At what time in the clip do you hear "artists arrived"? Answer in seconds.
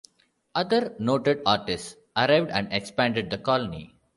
1.45-2.49